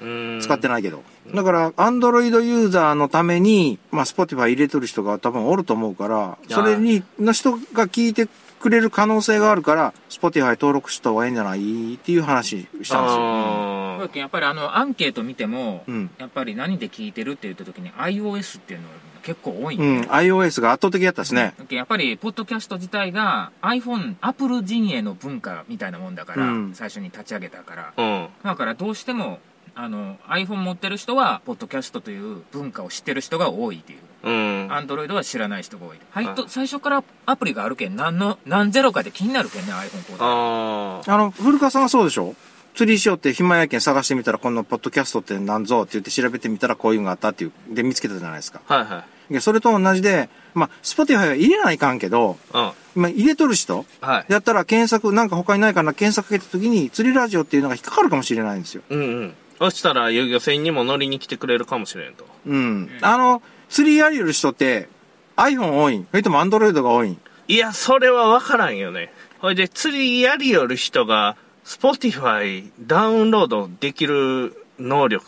[0.01, 0.41] い。
[0.41, 1.03] 使ってないけど。
[1.35, 8.29] だから、 Androidユーザーのために、まあ、 Spotify 入れてる人が多分おると思うから、それに、の人が聞いて
[8.61, 13.01] くれる可能性があるから、 Spotify 登録した方がいいんじゃないっていう話したんですよ。
[13.01, 21.55] あだけんやっぱりあの、アンケート見ても、うんやっぱり何で聞いてるって言った時に iOS っていうのが結構多いんようん、iOS が圧倒的だったですね。
[21.71, 27.93] やっぱり、ポッドキャスト自体が iPhone、Apple 陣営の文化みたいなもんだから、うん最初に立ち上げたから。
[27.97, 28.29] ーうん。
[28.45, 29.41] だからどうしても、
[29.75, 33.99] あの、iPhone 持ってる人は、ポッドキャストという文化を知ってる人が多いっていう。
[34.25, 34.69] うん。
[34.69, 35.99] Android は知らない人が多い。
[36.11, 41.13] はい、はいと、最初からアプリがあるけん、何の、何ゼロかで気になるけんね、iPhone コード。
[41.13, 42.35] あの、古川さんはそうでしょ？
[42.75, 48.63] 釣りしようって暇やけん探してみたら、このポッドキャストって何ぞって言って調べてみたらこういうのがあったっていう、で見つけたじゃないですか。
[48.67, 49.05] はいはい。
[49.31, 52.73] でそれと同じで、まあ、 Spotify は入れないかんけど、うん。
[52.95, 54.33] まあ、入れとる人はい。
[54.33, 58.83] やったら検索、なんか他にないかな、検索かけた時に、釣りラジオっていうのが引っかかるかもしれないんですよ。
[58.89, 59.35] うんうん。
[59.59, 62.27] そしたら遊漁船にも乗りに来てくれるかもしれんと。
[62.47, 62.91] うん。
[63.01, 64.89] あの、釣りやりよる人って、
[65.37, 69.13] iPhone 多いんそれとも Android が多いんいや、それはわからんよね。
[69.41, 75.25] ほいで、釣りやりよる人が、Spotify ダウンロードできる能力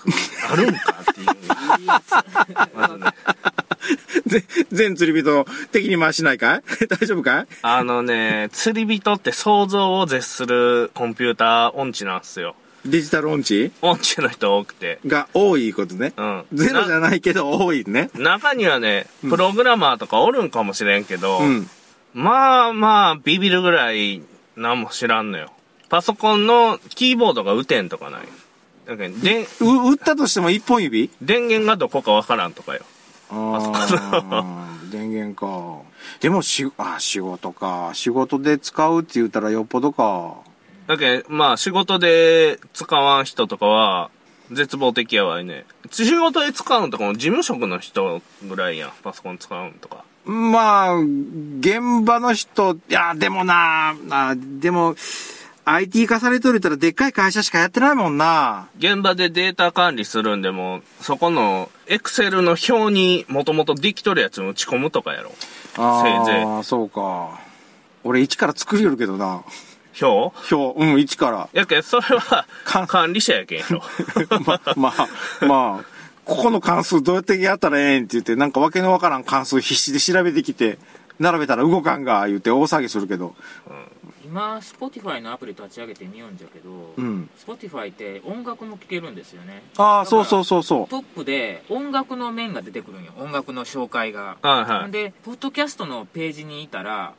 [0.51, 1.27] あるんかっていう。
[2.77, 3.07] まずね。
[4.27, 6.63] ぜ全釣り人敵に回しないかい？
[6.89, 7.47] 大丈夫かい？
[7.63, 12.57] あのね、釣り人って想像を絶するコンピューター音痴なんすよ。
[12.85, 13.73] デジタル音痴？
[13.83, 15.01] 音痴の人多くて。
[15.07, 16.13] が多いことね。
[16.17, 16.45] うん。
[16.53, 18.11] ゼロじゃなないけど多いね。
[18.15, 21.69] 中にはね、プログラマーとかおるんかもしれんけど、うん。
[22.15, 24.23] まあまあ、ビビるぐらい
[24.57, 25.53] 何も知らんのよ。
[25.89, 28.21] パソコンのキーボードが打てんとかない。
[28.87, 31.11] だけどでう、打ったとしても一本指？
[31.21, 32.83] 電源がどこかわからんとかよ。
[33.31, 33.73] あ
[34.31, 35.83] あ、電源か。
[36.21, 37.91] でもし、あ、仕事か。
[37.95, 40.37] 仕事で使うって言ったらよっぽどか。
[40.87, 44.11] だけまあ仕事で使わん人とかは、
[44.53, 45.65] 絶望的やわいね。
[45.91, 48.93] 仕事で使うんとかも事務職の人ぐらいやん。
[49.03, 50.05] パソコン使うんとか。
[50.25, 54.97] まあ、現場の人、いや、でもな、あでも、
[55.69, 58.69] IT 化されとるったらでっかい会社しかやってないもんな。
[58.79, 65.33] 現場でデータ管理するんでも、そこのエクセルの表にもともとできとるやつを打ち込むとかやろ。
[65.33, 67.41] せいぜいああ、そうか。
[68.05, 69.43] 俺一から作りよるけどな。
[70.01, 70.55] 表？
[70.55, 71.49] 表、うん、一から。
[71.53, 73.83] やけん、それは か管理者やけんやろ。
[74.47, 75.09] ま、まあ、
[75.45, 75.85] まあ、
[76.25, 80.79] ここの関数どうやってやったらええんって言って、なんかわけのわからん関数必死で調べてきて、
[81.19, 83.35] 並べたら動かんが、言って大騒ぎするけど。
[84.27, 87.31] 今 Spotify のアプリ立ち上げてみようんじゃけど、うん。
[87.47, 94.91] Spotify って音楽も聴けるんですよねああ、そうそううそうそトップで音楽の面が出てくるんよ音楽の紹介がはいはい。
[94.91, 97.15] でポッドキャストのページにいたら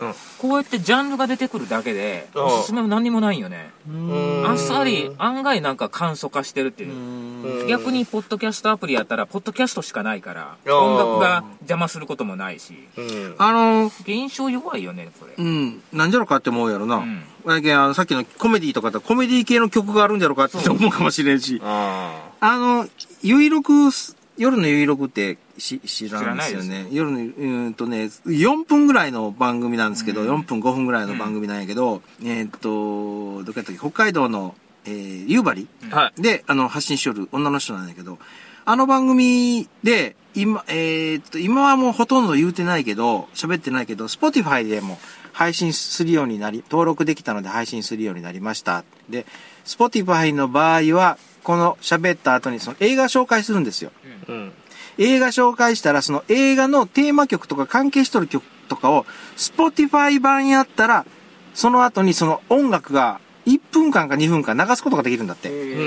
[0.00, 0.14] うん。
[0.38, 2.44] こうやってジャンルが出てくるだけでうん。
[2.44, 3.70] おすすめも何にもないんよね。
[3.88, 3.92] う。
[3.92, 4.46] ん。
[4.46, 6.92] あっさり案外なんか簡素化してるっていう。
[6.92, 7.66] うん。
[7.68, 12.88] 逆にポッドキャストアプリやったらポッドキャストしかないから音楽が邪魔することもないし。
[12.96, 13.34] うん。
[13.38, 15.34] あの、現象弱いよねこれ。
[15.36, 16.96] うん、なんじゃろかって思うやろな。
[16.96, 17.24] うん。
[17.46, 21.60] だけどあの、さっきのコメディとかだったらコメディ系の曲があるんじゃろかって思うかもしれんし。
[21.64, 22.88] ああの、
[23.22, 26.86] ゆいろくす、夜のゆいろくってし知らんですよね。
[26.90, 35.96] 夜の、うーんとね、4分ぐらいの番組なんですけど、うん4分5分ぐらいの番組なんやけど、えーっと、どこやったっけ、北海道の、えー、夕張あ。
[35.96, 36.22] はい。
[36.22, 38.18] で、あの、発信しよる女の人なんだけど、
[38.64, 44.98] あの番組で、今、えーっと、今はもうほとんど言うてないけど、喋ってないけど、Spotify でも
[45.32, 48.84] 配信するようになり、登録できたので配信するようになりました。
[49.08, 49.26] で、
[49.64, 51.16] Spotify の場合は、
[51.48, 53.90] この喋った後にその映画紹介するんですよ。
[54.28, 54.52] うん。
[54.98, 59.06] 映画紹介したら、その映画のテーマ曲とか関係しとる曲とかを、
[59.38, 61.06] Spotify 版やったら、
[61.54, 65.48] その後にその音楽が1分間か2分間流すことができるんだって。
[65.48, 65.82] う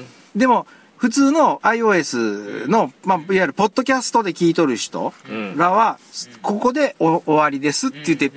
[0.00, 0.04] ん。
[0.34, 5.56] でも、普通の iOS の、まあ、いわゆるポッドキャストで聞いとる人うん。
[5.56, 6.00] らは、
[6.42, 8.32] ここでお終わりですって言って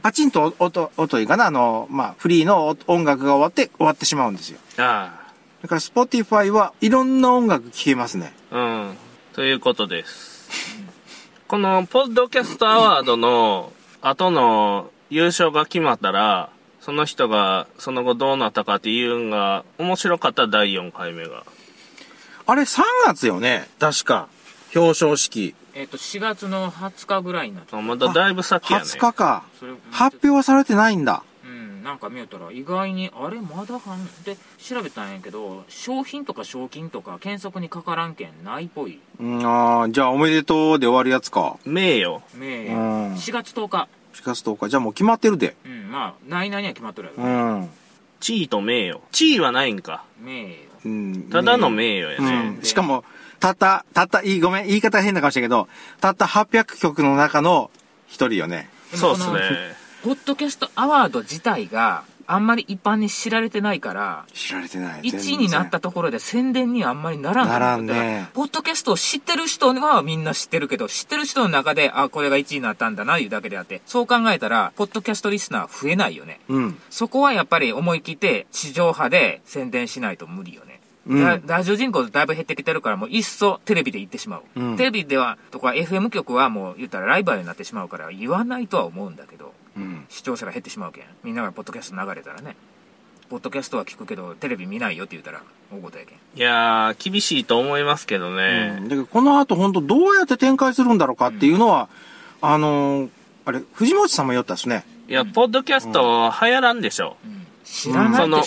[0.00, 4.60] パチンと音、音いいかな、あの、まあ、フリーの音楽が終わって終わってしまうんですよ。
[4.78, 5.23] あ
[5.64, 8.34] だから Spotify はいろんな音楽聴けますね。
[8.50, 8.56] あ。
[8.58, 8.96] うん。
[9.32, 10.46] ということです。
[11.48, 13.72] この、ポッドキャストアワードの
[14.02, 16.50] 後の優勝が決まったら、
[16.82, 21.44] その人がその後どうなったかっていうんが面白かった第4回目が。
[22.46, 24.28] あれ3月よね確か。
[24.76, 25.54] 表彰式。
[25.72, 28.84] えっと4月の20日ぐらいになってあまだだいぶ先やね。
[28.84, 29.44] 20日か。
[29.90, 31.22] 発表はされてないんだ。
[31.84, 41.58] うんなんか見よったら意外にあれまだ半で調べたんやけど商品とか賞金とか検索にかからんけんないっぽいうん、ああ、じゃあおめでとうで終わるやつか。
[41.64, 42.20] 名誉。
[42.34, 44.68] 名うん4月10日4月10日。
[44.70, 45.56] じゃあもう決まってるで。
[45.64, 47.70] うんまあ内々には決まっとるやうろ、ん。
[48.20, 49.00] 地位と名誉。
[49.12, 50.04] 地位はないんか。
[50.20, 50.54] 名誉
[50.86, 52.58] うんただの名誉やうね。
[52.60, 52.62] ん。
[52.62, 53.04] しかも、
[53.40, 55.68] たった、たった、いい、ごめん、言い方変なかもしれんけど、
[56.00, 57.70] たった800曲の中の
[58.06, 58.70] 一人よね。
[58.94, 59.83] そうっすね。
[60.04, 65.00] ポッドキャストアワード自体があんまり一般に知られてないから知られてない。
[65.00, 76.40] 1位になったところで宣伝にはあんまりならんならんねポッドキャストを知ってる人はみんな知ってるけど、知ってる人の中で、あ、これが1位になったんだな、いうだけであって、そう考えたら、ポッドキャストリスナー増えないよね。
[76.48, 76.78] うん。
[76.90, 80.80] そこはやっぱり思い切って、地上波で宣伝しないと無理よね。
[81.06, 84.42] うんララジオ人口だいぶ減ってきてるから、もういっそテレビで言ってしまう。
[84.56, 89.52] うんテレビでは、とか FM 局はもう言ったらライバルになってしまうから、言わないとは思うんだけど、うん。
[90.08, 91.04] 視聴者が減ってしまうけん。
[91.22, 92.56] みんながポッドキャスト流れたらね。
[93.30, 96.18] ポッドキャストは聞くけど、テレビ見ないよって言ったら、大事やけん。
[96.38, 98.80] いやー、厳しいと思いますけどうんね。
[98.82, 101.88] だけど、この後本当どうやって展開するんだろうかっていうのは、
[102.40, 103.10] あのー
[103.46, 104.84] あれ、藤本さんも言ったっすね。
[105.08, 107.16] いや、ポッドキャスト流行らんでしょ。
[107.64, 108.40] 知らないその、っ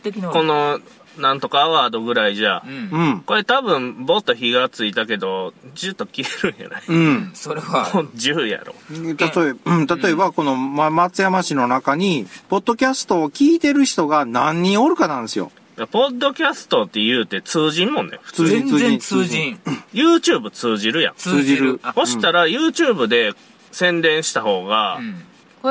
[0.00, 0.80] て人ここの、
[1.18, 2.70] なんとかアワードぐらいじゃう。
[2.70, 2.88] ん。
[2.90, 3.20] うん。
[3.20, 6.82] これ多分、ぼっと火がついたけど、ジュッと消えるんやない？
[6.88, 7.30] うん。
[7.34, 8.74] それは、10やろ。
[8.90, 9.14] 例
[9.48, 15.50] えば、うん、例えば、この、ま、松山市の中に、ポッドキャストを聞いてる人が何人おるかなんですよ。
[15.92, 18.18] ポッドキャストって言うて通じんもんね。
[18.22, 18.48] 普通。
[18.48, 19.60] 通じ全然通じん。
[19.92, 21.14] YouTube 通じるやん。
[21.14, 21.80] 通じる。
[21.94, 23.32] そしたら YouTube で
[23.70, 25.22] 宣伝した方がうん。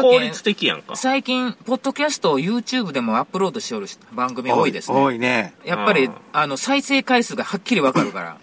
[0.01, 0.95] 効率的やんか。
[0.95, 4.97] 最近、ポッドキャストを YouTube でもアップロードしよる番組多いですね。
[4.97, 5.53] 多いね。
[5.65, 8.37] やっぱりうん、あの、再生回数がはっきりわかるから。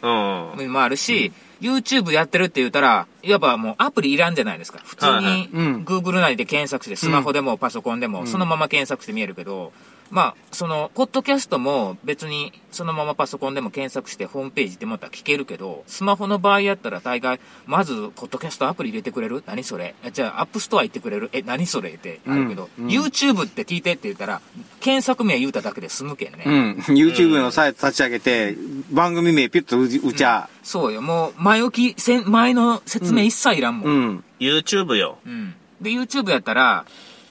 [0.57, 0.73] うん。
[0.73, 4.81] もあるし、YouTube やってるって言ったら、いわばもうアプリいらんじゃないですか。
[4.85, 9.73] 普通にうん Google 内で検索して、スマホでもパソコンでも、そのまま検索して見えるけど、
[10.11, 19.43] まあ、その、ポッドキャストも別にそのままパソコンでも検索してホームページでもったら聞けるけど、スマホの場合やったら大概、まず、ポッドキャストアプリ入れてくれる？
[19.47, 19.95] 何それ？
[20.13, 21.31] じゃあ、 App Store 行ってくれる？
[21.33, 21.91] え、何それ？
[21.91, 24.41] ってあるけど、うんうん YouTube って聞いてって言ったら、
[24.81, 26.45] 検索名言うただけで済むけんね。
[26.47, 26.73] うん。
[26.95, 28.57] YouTube のサイト立ち上げて、
[28.93, 30.49] 番組名ピュッと打ち打ちゃ。
[30.63, 33.91] そうよ、もう、前置き、せん前の説明一切いらんもん。
[33.91, 34.25] うん。
[34.39, 35.19] YouTube よ。
[35.27, 35.55] うん。
[35.81, 36.85] で、YouTube やったら、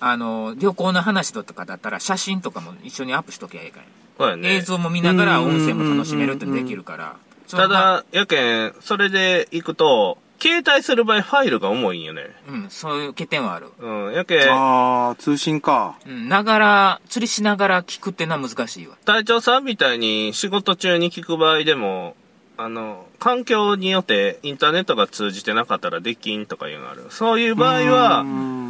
[0.05, 3.83] あの、旅行の話とかだったら、写真とかも一緒にアップしときゃいいかん
[4.17, 4.55] そうやね。
[4.55, 7.15] 映像も見ながら音声も楽しめるってできるから。
[7.47, 12.23] そただ、やけん、それで行くと、携帯する場合ファイルが重いんよね。
[12.49, 13.67] うん、そういう欠点はある。
[13.79, 14.13] うん。
[14.13, 15.95] やけん、ああ、通信か。
[16.05, 18.97] うん、ながら、釣りしながら聞くってのは難しいわ。
[19.05, 22.17] 隊長さんみたいに仕事中に聞く場合でも、
[22.57, 27.05] あの、環境によってインターネットが通じてなかったらできんとかいうのがある。
[27.09, 28.62] そういう場合はう、ん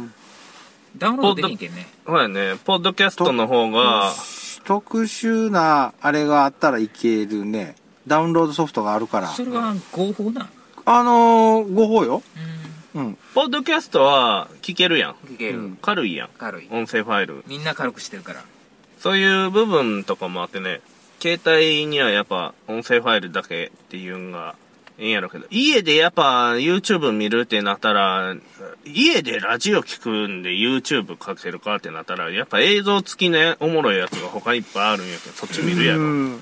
[0.96, 1.86] ダウンロードできんけんね。
[2.06, 4.12] ほやね、ポッドキャストの方が、
[4.64, 7.76] 特殊なあれがあったらいけるね。
[8.06, 9.28] ダウンロードソフトがあるから。
[9.28, 10.48] それは合法なん。
[10.86, 12.22] あのー、ご法よ。
[12.94, 13.18] ううん。
[13.34, 15.10] ポッドキャストは聞けるやん。
[15.12, 15.14] ん。
[15.34, 15.58] 聞ける。
[15.58, 16.28] うん軽いやん。
[16.38, 16.68] 軽い。
[16.70, 17.42] 音声ファイル。
[17.46, 18.44] みんな軽くしてるから。
[18.98, 20.80] そういう部分とかもあってね、
[21.20, 24.54] 携帯にはやっぱ音声ファイルだけっていうんが
[24.98, 28.34] ええんやろうけど、家でやっぱ YouTube 見るってなったら、
[28.84, 36.00] 家でラジオ聞くんで YouTube かけるかってなったら、やっぱ映像付きね、おもろいやつが他にいっぱいあるんやけど、そっち見るやろ。
[36.00, 36.40] うん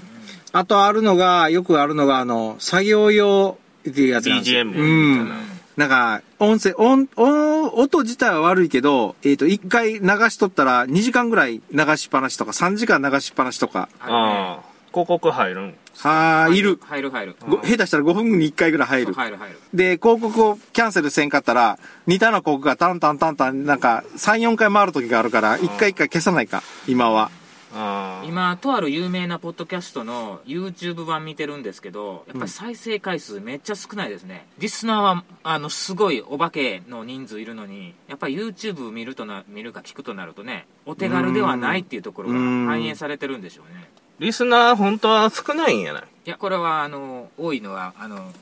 [0.55, 3.57] あとあるのが、よくあるのが、あの、作業用
[3.89, 5.29] っていうやつなんですよ BGM みたういん。
[5.31, 5.35] な。
[5.79, 15.75] なんか、音声、音、音、音自体は悪いけど、えっ、と、一回流しとったら、2時間ぐらい流しっぱなしとか、3時間流しっぱなしとか、ああ、広告入るん？
[15.99, 16.79] はーいる。
[16.83, 17.37] 入る入る。
[17.49, 19.13] ご下手したら5分に1回ぐらい入る。
[19.15, 19.59] 入る入る。
[19.75, 27.31] で、広告をキャンセルせんかったら、似たような広告がタンタンタンタン、なんか、3、4回回る時があるから、1回1回消さないか、今は。
[27.75, 28.27] ああ。
[28.27, 34.47] 今、とある有名なポッドキャストの YouTube 版見てるんですけど、やっぱり再生回数めっちゃ少ないですね。
[34.59, 43.89] リスナーは、あの、すごいお化けの人数いるのに、やっぱり YouTube 見るとな、見るか聞くとなるとね、お手軽ではないっていうところがうん反映されてるんでしょうね。
[44.23, 46.03] リスナー本当は少ないんやない？
[46.27, 48.33] いや、これは、あの、多いのは、あの、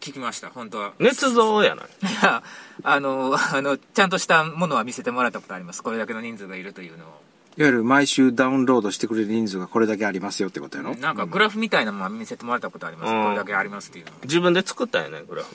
[0.00, 0.92] 聞きました、本当は。
[0.98, 1.86] 捏造やない？
[1.86, 1.88] い
[2.22, 2.42] や、
[2.82, 5.82] あの、 あの、ちゃんとしたものは見せてもらったことあります。
[5.82, 7.22] これだけの人数がいるというのを。
[7.56, 10.96] いわゆる毎週ダウンロードしてくれる人数がこれだけありますよってことやろ？
[10.96, 13.12] なんかグラフみたいなものは見せてもらったことあります。
[13.12, 14.12] うんこれだけありますっていうの。
[14.24, 15.48] 自分で作ったんやね、グラフ。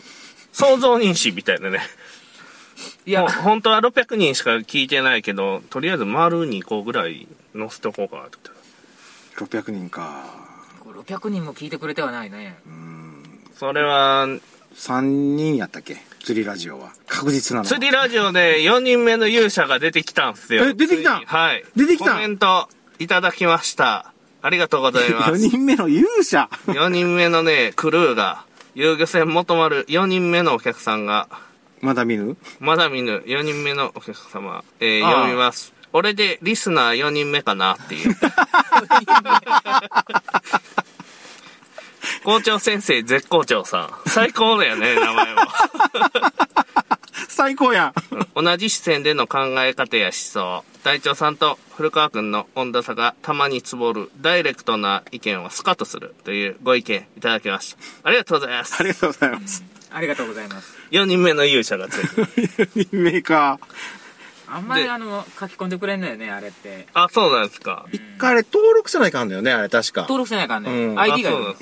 [0.54, 1.82] 想像認識みたいなね。
[3.06, 8.54] いやもう、本当は600人しか聞いてないけど、とりあえず丸2個ぐらい載せておこうかなって。
[9.38, 10.24] 600人か。
[10.80, 12.58] これ600人も聞いてくれてはないね。
[13.58, 14.28] それは、
[14.76, 15.98] 3人やったっけ？
[16.24, 16.91] 釣りラジオは。
[17.08, 17.65] 確実なの。
[17.65, 20.65] 釣りラジオで4人目の勇者が出てきたんすよ。
[20.65, 21.63] え出てきたはい。
[21.76, 22.15] 出てきたん？
[22.15, 22.67] コメント
[23.00, 24.12] いただきました。
[24.41, 25.48] ありがとうございま4す。
[25.50, 26.50] 人目の勇者。
[26.67, 28.45] 4人目のね、クルーが、
[28.76, 31.30] 遊漁船元丸4人目のお客さんが、
[31.82, 32.36] まだ見ぬ？
[32.60, 35.74] まだ見ぬ4人目のお客様、えー読みます。
[35.97, 38.13] 俺でリスナー4人目かなっていう。
[42.25, 43.89] 校長先生、絶好調さん。
[44.05, 45.41] 最高だよね、名前も。
[47.29, 47.93] 最高やん。
[48.36, 50.65] 同じ視線での考え方や思想。
[50.84, 58.10] 隊長さんと古川くんの温度差がたまにつぼる、ダイレクトな意見はスカッとするというご意見いただきました。
[58.10, 58.84] ありがとうございますあ。
[58.84, 59.63] りがとうございます。
[59.91, 60.77] ありがとうございます。
[60.91, 62.27] 4人目の勇者がついてる。
[62.75, 63.60] 4人目か。
[64.47, 66.88] あんまりであの、書き込んでくれんのよね、あれって。
[66.93, 67.86] あ、そうなんですか。
[67.91, 70.01] 一回あれ登録せないかんだよね、あれ確か。
[70.01, 70.69] 登録せないからね。
[70.69, 71.55] うん ID がいる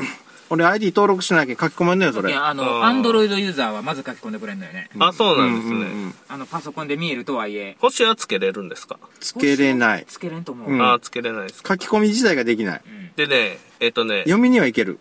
[0.50, 2.34] 俺 ID 登録しなきゃ書き込めんのよ、それ。
[2.36, 4.90] ああの、ーアンドロイドユーザーはまず書き込んでくれんのよね。
[5.00, 5.74] あ、そうなんですね。
[5.74, 7.76] うんうんうんあの、パソコンで見えるとはいえ。
[7.80, 10.06] 星はつけれるんですか、つけれない。
[10.08, 10.72] つけれんと思う。
[10.72, 11.74] うんあ、つけれないですか。
[11.74, 12.82] 書き込み自体ができない。
[12.86, 15.00] うんでね、えっ、とね、読みにはいける。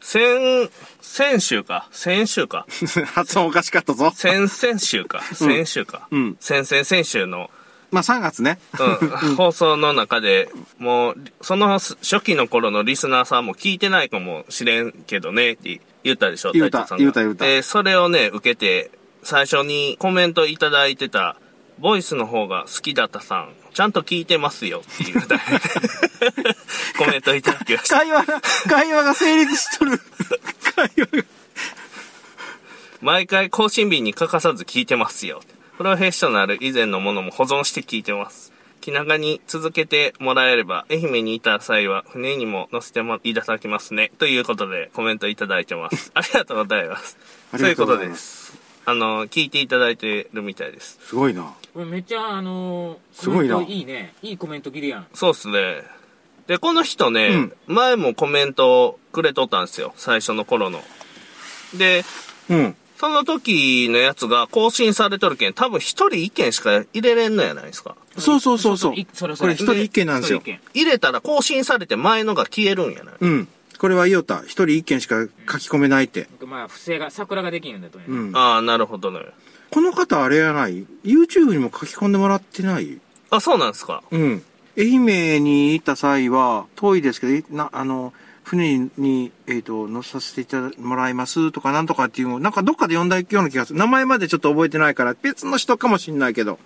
[0.00, 2.66] 先、先週か、先週か、
[3.14, 4.12] 発音おかしかったぞ。
[4.14, 6.36] 先々週か、先週か、うん。
[6.40, 7.50] 先々先週の、
[7.90, 8.58] まあ3月ね。
[8.78, 17.02] うん、放送の中で、もう、その初期の頃のリスナーさんも聞いてないかもしれんけどね、って言ったでしょ、言うた隊長さんが。
[17.02, 17.44] 言うた言うた。
[17.44, 18.90] で、それをね、受けて、
[19.22, 21.36] 最初にコメントいただいてた、
[21.78, 25.20] ボイスの方が好きだったさん、ちゃんと聞いてますよっていう
[26.98, 27.98] コメントいただきました。
[27.98, 30.00] 会話が、会話が成立しとる。
[30.74, 31.24] 会話が。
[33.00, 35.42] 毎回更新日に欠かさず聞いてますよ。
[35.76, 38.52] プロフェッショナル以前のものも保存して聞いてます。
[38.80, 44.10] 気長に続けてもらえれば、愛媛にいた際は船にも乗せてもいただきますね。
[44.18, 46.10] ということでコメントいただいてます。
[46.14, 47.16] ありがとうございます。
[47.56, 48.57] ということです。
[48.88, 50.98] あの、聞いていただいてるみたいです。
[51.02, 51.54] すごいな。
[51.74, 54.14] これめっちゃ、あのー、すごいなコメントいいね。
[54.22, 55.06] いいコメント切るやん。
[55.12, 55.82] そうっすね。
[56.46, 59.92] で、この人ね、うん前もコメントをくれとったんですよ。
[59.96, 60.82] 最初の頃の。
[61.76, 62.02] で、
[62.48, 62.76] うん。
[62.96, 67.94] その時のやつが更新されとるけん、多分一人一件しか入れれんのやないですか。
[68.16, 69.36] そうそうそうそういそれ。
[69.36, 73.14] そこれれ一人一件なんですよ入れたら更新されて前のが消えるんやない。
[73.20, 73.48] うん。
[73.78, 74.40] これは言おった。
[74.42, 76.28] 一人一件しか書き込めないって。
[76.44, 78.04] まあ、不正が、桜ができんんだとね。
[78.08, 78.36] うん。
[78.36, 79.20] ああ、なるほどね。
[79.70, 82.98] この方あれやない ?YouTube にも書き込んでもらってない？
[83.30, 84.02] あ、そうなんですか。
[84.10, 84.42] うん。
[84.76, 88.12] 愛媛に行った際は、遠いですけど、な、あの、
[88.44, 93.78] 船に、えっ、と、乗せさせていただもらいますとかなんとかっていうのをなんかどっかで読んだような気がする。
[93.78, 96.58] 名前までちょっと覚えてないから、別の人かもしんないけど。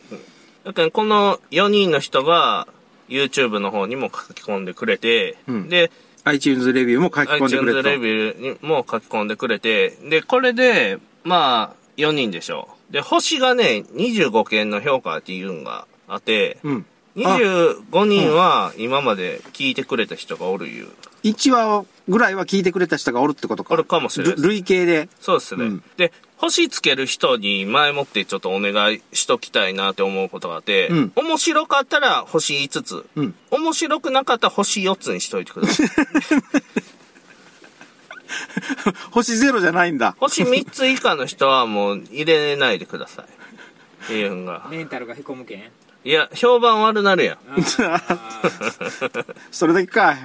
[0.64, 2.68] だけど、この4人の人が
[3.08, 5.90] YouTube の方にも書き込んでくれて、うんで、
[6.24, 7.90] iTunes レビューも書き込んでくれ iTunes た。
[7.90, 12.92] レビューにも書き込んでくれて、で、これで、まあ、4人でしょう。
[12.92, 16.86] で、星がね、25件の評価っていうんがあって、うん。
[17.16, 20.88] 25人は今まで聞いてくれた人がおるいう。
[21.24, 23.74] 1話ぐらいは聞いてくれた人がおるってことか。
[23.74, 25.08] おるかもしれない累計で。
[25.20, 25.64] そうですね。
[25.64, 26.12] うんで、
[26.43, 35.86] 星つける人に前もってちょっとお願いしときたいなって思うことがあって、うん面白かったら星5つ、うん面白くなかったら星4つにしといてください。
[39.12, 40.16] 星ゼロじゃないんだ。
[40.18, 43.24] 星3つ以下の人はもう入れないでください。
[44.05, 44.66] っていうんが。
[44.68, 45.62] メンタルがへこむけん
[46.05, 47.38] いや、評判悪なるやん。
[49.53, 50.16] それだけかい。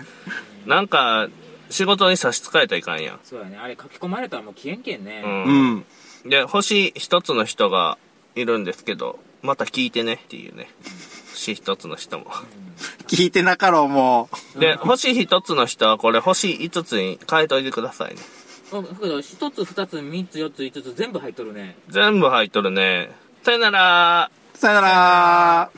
[0.65, 1.27] なんか、
[1.69, 3.19] 仕事に差し支えたらいかんやん。
[3.23, 5.43] そうやねあれ書き込まれたらもう消えんけんね、うん。
[5.43, 5.85] うん。
[6.25, 7.97] で、星一つの人が
[8.35, 10.69] いるんですけど、また聞いてねっていうね。
[11.31, 12.25] 星一つの人も。
[13.07, 18.21] 聞いてなかろう、もで、星一つの人はこれ星五つに変えといてくださいね。
[18.71, 23.11] うんだけど一つ二つ三つ四つ五つ全部入っとるね全部入っとるね。
[23.43, 24.57] さよならう。
[24.57, 25.71] さよなら